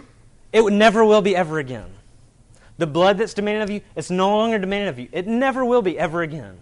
[0.53, 1.95] It never will be ever again.
[2.79, 5.09] The blood that's demanded of you, it's no longer demanded of you.
[5.13, 6.59] It never will be ever again.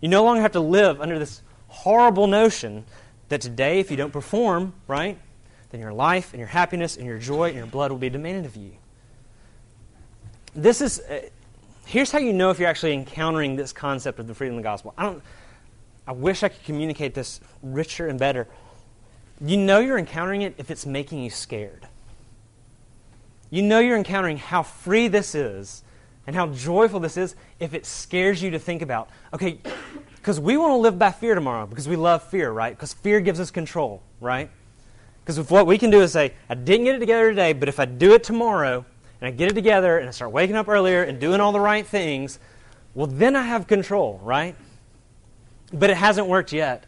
[0.00, 2.84] You no longer have to live under this horrible notion
[3.28, 5.18] that today, if you don't perform, right,
[5.70, 8.44] then your life and your happiness and your joy and your blood will be demanded
[8.44, 8.72] of you.
[10.54, 11.20] This is, uh,
[11.86, 14.68] here's how you know if you're actually encountering this concept of the freedom of the
[14.68, 14.94] gospel.
[14.96, 15.22] I don't,
[16.06, 18.46] I wish I could communicate this richer and better.
[19.40, 21.86] You know you're encountering it if it's making you scared.
[23.50, 25.82] You know you're encountering how free this is
[26.26, 29.58] and how joyful this is if it scares you to think about, okay,
[30.16, 32.74] because we want to live by fear tomorrow because we love fear, right?
[32.74, 34.50] Because fear gives us control, right?
[35.22, 37.68] Because if what we can do is say, I didn't get it together today, but
[37.68, 38.84] if I do it tomorrow
[39.24, 41.58] and I get it together and I start waking up earlier and doing all the
[41.58, 42.38] right things,
[42.94, 44.54] well, then I have control, right?
[45.72, 46.84] But it hasn't worked yet.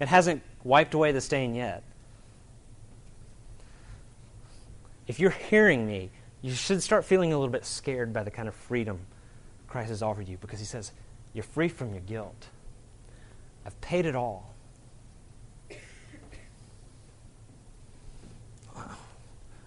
[0.00, 1.84] It hasn't wiped away the stain yet.
[5.06, 6.10] If you're hearing me,
[6.42, 8.98] you should start feeling a little bit scared by the kind of freedom
[9.68, 10.90] Christ has offered you because he says,
[11.34, 12.48] you're free from your guilt.
[13.64, 14.52] I've paid it all.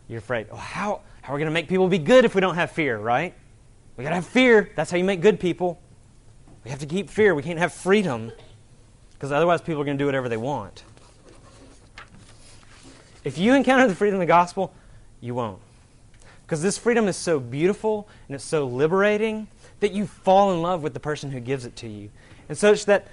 [0.10, 2.42] You're afraid, oh, how, how are we going to make people be good if we
[2.42, 3.34] don't have fear, right?
[3.96, 4.70] We got to have fear.
[4.76, 5.82] That's how you make good people.
[6.66, 7.34] We have to keep fear.
[7.34, 8.32] We can't have freedom
[9.14, 10.84] because otherwise people are going to do whatever they want.
[13.24, 14.74] If you encounter the freedom of the gospel,
[15.22, 15.60] you won't.
[16.46, 19.48] Because this freedom is so beautiful and it's so liberating
[19.80, 22.10] that you fall in love with the person who gives it to you.
[22.50, 23.08] And such that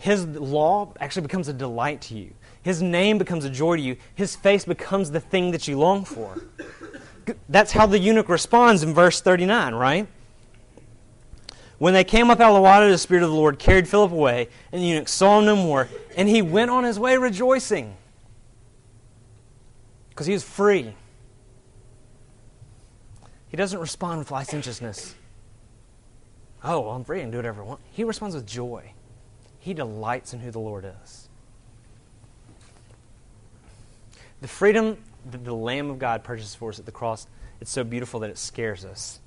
[0.00, 2.32] his law actually becomes a delight to you.
[2.62, 3.98] His name becomes a joy to you.
[4.14, 6.42] His face becomes the thing that you long for.
[7.50, 10.08] That's how the eunuch responds in verse 39, right?
[11.76, 14.10] When they came up out of the water, the Spirit of the Lord carried Philip
[14.10, 15.86] away, and the eunuch saw him no more,
[16.16, 17.94] and he went on his way rejoicing.
[20.08, 20.94] Because he was free.
[23.48, 25.14] He doesn't respond with licentiousness.
[26.64, 27.80] Oh, well, I'm free and do whatever I want.
[27.92, 28.94] He responds with joy.
[29.60, 31.28] He delights in who the Lord is.
[34.40, 34.96] The freedom
[35.30, 37.26] that the Lamb of God purchased for us at the cross,
[37.60, 39.20] it's so beautiful that it scares us.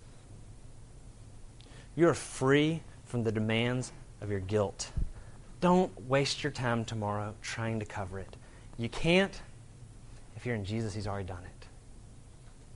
[1.96, 4.92] You are free from the demands of your guilt.
[5.62, 8.36] Don't waste your time tomorrow trying to cover it.
[8.78, 9.40] You can't.
[10.36, 11.68] If you're in Jesus, He's already done it.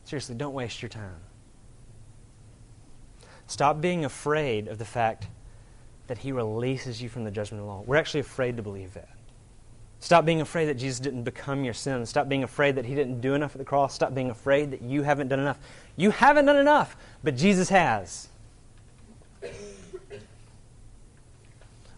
[0.03, 1.19] Seriously, don't waste your time.
[3.47, 5.27] Stop being afraid of the fact
[6.07, 7.83] that He releases you from the judgment of the law.
[7.85, 9.09] We're actually afraid to believe that.
[9.99, 12.05] Stop being afraid that Jesus didn't become your sin.
[12.05, 13.93] Stop being afraid that He didn't do enough at the cross.
[13.93, 15.59] Stop being afraid that you haven't done enough.
[15.95, 18.29] You haven't done enough, but Jesus has.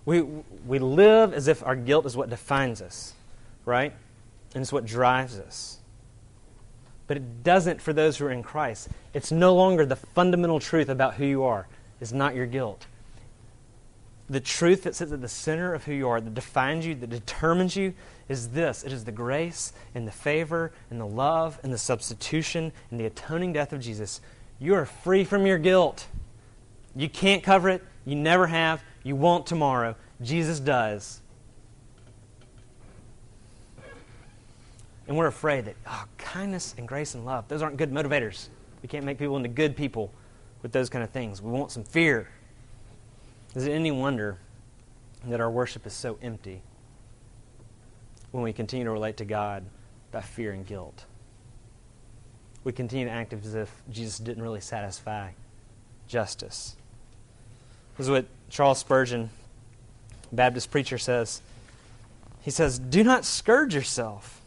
[0.06, 0.22] We,
[0.66, 3.14] we live as if our guilt is what defines us,
[3.66, 3.94] right?
[4.56, 5.78] And it's what drives us.
[7.06, 8.88] But it doesn't for those who are in Christ.
[9.14, 11.68] It's no longer the fundamental truth about who you are,
[12.00, 12.88] is not your guilt
[14.30, 17.10] the truth that sits at the center of who you are, that defines you, that
[17.10, 17.94] determines you,
[18.28, 22.72] is this it is the grace and the favor and the love and the substitution
[22.92, 24.22] and the atoning death of Jesus.
[24.60, 26.08] You are free from your guilt.
[26.96, 27.84] You can't cover it.
[28.06, 28.84] You never have.
[29.04, 29.96] You won't tomorrow.
[30.22, 31.22] Jesus does.
[35.08, 38.50] And we're afraid that, oh, kindness and grace and love, those aren't good motivators.
[38.84, 40.14] We can't make people into good people
[40.62, 41.42] with those kind of things.
[41.42, 42.30] We want some fear.
[43.56, 44.38] Is it any wonder
[45.26, 46.62] that our worship is so empty
[48.32, 49.66] when we continue to relate to God
[50.12, 51.06] by fear and guilt?
[52.64, 55.32] We continue to act as if Jesus didn't really satisfy
[56.08, 56.76] justice.
[57.98, 59.30] This is what Charles Spurgeon,
[60.32, 61.42] Baptist preacher, says.
[62.42, 64.42] He says, Do not scourge yourself.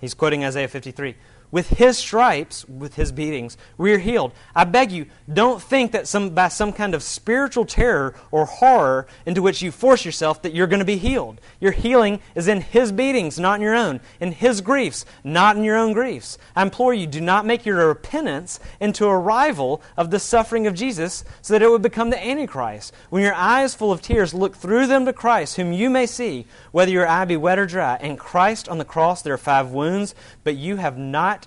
[0.00, 1.16] He's quoting Isaiah 53.
[1.50, 4.32] With his stripes, with his beatings, we are healed.
[4.54, 9.06] I beg you, don't think that some, by some kind of spiritual terror or horror
[9.24, 11.40] into which you force yourself that you're going to be healed.
[11.58, 14.00] Your healing is in his beatings, not in your own.
[14.20, 16.36] In his griefs, not in your own griefs.
[16.54, 20.74] I implore you, do not make your repentance into a rival of the suffering of
[20.74, 22.92] Jesus so that it would become the Antichrist.
[23.08, 26.46] When your eyes full of tears, look through them to Christ, whom you may see,
[26.72, 27.96] whether your eye be wet or dry.
[28.02, 31.37] And Christ on the cross, there are five wounds, but you have not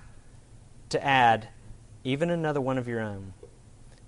[0.91, 1.49] to add
[2.03, 3.33] even another one of your own.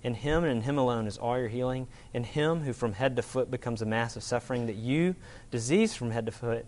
[0.02, 1.88] In Him and in Him alone is all your healing.
[2.12, 5.16] In Him who from head to foot becomes a mass of suffering, that you,
[5.50, 6.66] diseased from head to foot,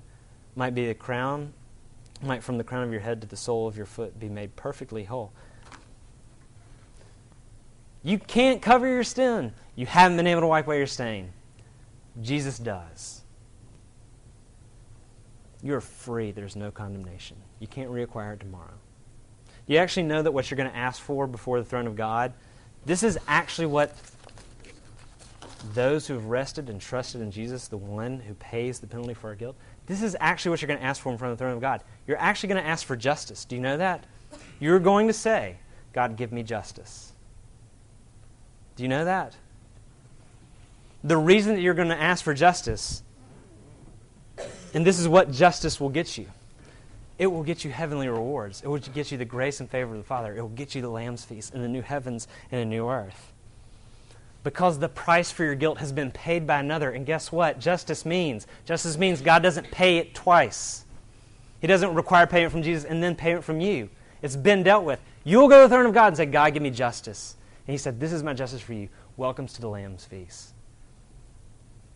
[0.54, 1.52] might be the crown,
[2.22, 4.56] might from the crown of your head to the sole of your foot be made
[4.56, 5.32] perfectly whole.
[8.02, 9.52] You can't cover your sin.
[9.74, 11.32] You haven't been able to wipe away your stain.
[12.22, 13.22] Jesus does.
[15.62, 16.30] You're free.
[16.30, 17.36] There's no condemnation.
[17.58, 18.74] You can't reacquire it tomorrow
[19.66, 22.32] you actually know that what you're going to ask for before the throne of God,
[22.84, 23.94] this is actually what
[25.74, 29.28] those who have rested and trusted in Jesus, the one who pays the penalty for
[29.28, 29.56] our guilt,
[29.86, 31.60] this is actually what you're going to ask for in front of the throne of
[31.60, 31.82] God.
[32.06, 33.44] You're actually going to ask for justice.
[33.44, 34.04] Do you know that?
[34.60, 35.56] You're going to say,
[35.92, 37.12] God, give me justice.
[38.76, 39.34] Do you know that?
[41.02, 43.02] The reason that you're going to ask for justice,
[44.74, 46.26] and this is what justice will get you
[47.18, 48.62] it will get you heavenly rewards.
[48.62, 50.36] It will get you the grace and favor of the Father.
[50.36, 53.32] It will get you the Lamb's feast and the new heavens and a new earth.
[54.44, 56.90] Because the price for your guilt has been paid by another.
[56.90, 57.58] And guess what?
[57.58, 58.46] Justice means.
[58.64, 60.84] Justice means God doesn't pay it twice.
[61.60, 63.88] He doesn't require payment from Jesus and then payment from you.
[64.22, 65.00] It's been dealt with.
[65.24, 67.34] You'll go to the throne of God and say, God, give me justice.
[67.66, 68.88] And He said, This is my justice for you.
[69.16, 70.52] Welcomes to the Lamb's feast.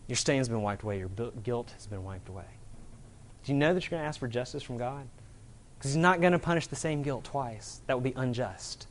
[0.07, 0.99] Your stain's been wiped away.
[0.99, 1.09] Your
[1.43, 2.43] guilt has been wiped away.
[3.43, 5.07] Do you know that you're going to ask for justice from God?
[5.77, 7.81] Because He's not going to punish the same guilt twice.
[7.87, 8.87] That would be unjust.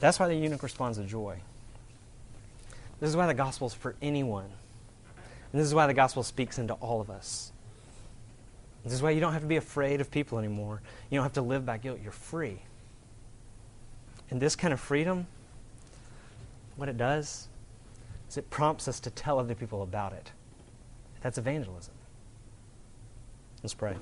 [0.00, 1.38] That's why the eunuch responds with joy.
[3.00, 4.44] This is why the gospel is for anyone.
[4.44, 7.52] And this is why the gospel speaks into all of us.
[8.84, 10.82] This is why you don't have to be afraid of people anymore.
[11.10, 12.00] You don't have to live by guilt.
[12.02, 12.60] You're free.
[14.30, 15.26] And this kind of freedom,
[16.76, 17.48] what it does
[18.28, 20.32] is it prompts us to tell other people about it.
[21.24, 21.94] That's evangelism.
[23.62, 23.96] Let's pray.